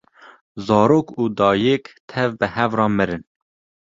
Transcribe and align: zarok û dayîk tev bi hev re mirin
zarok 0.65 1.07
û 1.21 1.23
dayîk 1.39 1.85
tev 2.09 2.29
bi 2.39 2.47
hev 2.55 2.71
re 2.79 2.87
mirin 2.97 3.23